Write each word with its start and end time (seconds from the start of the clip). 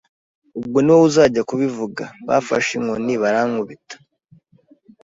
ubwo 0.59 0.77
ni 0.81 0.91
wowe 0.93 1.05
uzajya 1.09 1.41
kubivuga.” 1.49 2.03
Bafashe 2.27 2.71
inkoni 2.77 3.13
barankubita 3.21 3.95